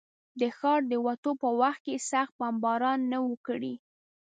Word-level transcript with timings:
د 0.39 0.41
ښاره 0.57 0.85
د 0.91 0.93
وتو 1.05 1.31
په 1.41 1.49
وخت 1.59 1.81
کې 1.85 1.93
یې 1.95 2.05
سخت 2.11 2.33
بمبار 2.39 2.81
نه 3.11 3.17
و 3.27 3.31
کړی. 3.47 3.73